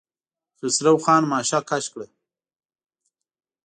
خسرو 0.57 0.93
خان 1.03 1.23
ماشه 1.31 1.59
کش 1.69 1.85
کړه. 1.93 2.07